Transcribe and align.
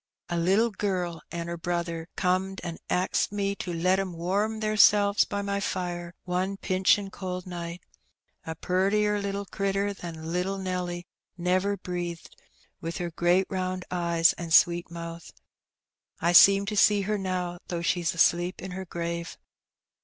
A 0.29 0.35
little 0.37 0.71
girl 0.71 1.21
an' 1.31 1.45
her 1.45 1.57
brother 1.59 2.09
comed 2.15 2.59
an' 2.63 2.79
axed 2.89 3.31
me 3.31 3.53
to 3.57 3.71
let 3.71 3.99
'em 3.99 4.13
warm 4.13 4.59
theirselves 4.59 5.25
by 5.25 5.43
my 5.43 5.59
fire 5.59 6.15
one 6.23 6.57
pinchin' 6.57 7.11
cold 7.11 7.45
night. 7.45 7.81
A 8.43 8.55
purtier 8.55 9.21
little 9.21 9.45
critter 9.45 9.93
than 9.93 10.33
little 10.33 10.57
Nelly 10.57 11.05
never 11.37 11.77
breathed, 11.77 12.35
wi* 12.81 12.93
her 12.97 13.11
great 13.11 13.45
round 13.51 13.85
eyes 13.91 14.33
an' 14.39 14.49
sweet 14.49 14.89
mouth. 14.89 15.29
I 16.19 16.29
An 16.29 16.33
Bspbeimbnt. 16.33 16.49
179 16.65 16.65
seem 16.65 16.65
to 16.65 16.75
aee 16.75 17.05
her 17.05 17.17
now, 17.19 17.59
thoDgh 17.69 17.85
she's 17.85 18.15
asleep 18.15 18.59
in 18.59 18.71
her 18.71 18.85
grave. 18.85 19.37